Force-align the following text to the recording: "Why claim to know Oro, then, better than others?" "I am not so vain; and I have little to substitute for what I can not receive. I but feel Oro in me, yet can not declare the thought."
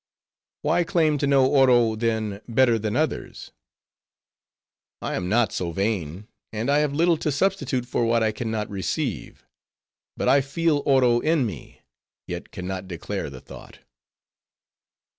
"Why 0.63 0.83
claim 0.83 1.19
to 1.19 1.27
know 1.27 1.45
Oro, 1.45 1.95
then, 1.95 2.41
better 2.47 2.79
than 2.79 2.95
others?" 2.95 3.51
"I 4.99 5.13
am 5.13 5.29
not 5.29 5.51
so 5.51 5.71
vain; 5.71 6.27
and 6.51 6.71
I 6.71 6.79
have 6.79 6.91
little 6.91 7.17
to 7.17 7.31
substitute 7.31 7.85
for 7.85 8.03
what 8.03 8.23
I 8.23 8.31
can 8.31 8.49
not 8.49 8.67
receive. 8.67 9.43
I 10.19 10.25
but 10.25 10.41
feel 10.43 10.81
Oro 10.87 11.19
in 11.19 11.45
me, 11.45 11.83
yet 12.25 12.49
can 12.51 12.65
not 12.65 12.87
declare 12.87 13.29
the 13.29 13.41
thought." 13.41 13.77